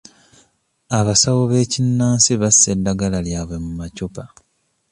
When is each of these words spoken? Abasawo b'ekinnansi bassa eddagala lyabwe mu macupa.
Abasawo 0.99 1.41
b'ekinnansi 1.51 2.31
bassa 2.41 2.67
eddagala 2.75 3.19
lyabwe 3.27 3.57
mu 3.65 3.71
macupa. 3.79 4.23